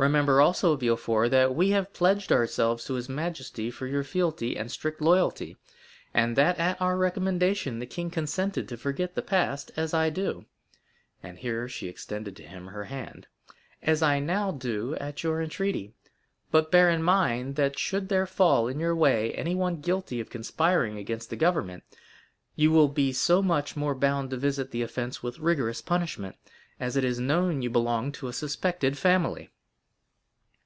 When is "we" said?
1.54-1.72